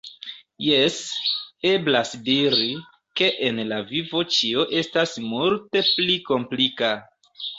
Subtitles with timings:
[0.67, 0.95] Jes,
[1.71, 2.71] eblas diri,
[3.21, 6.93] ke en la vivo ĉio estas multe pli komplika.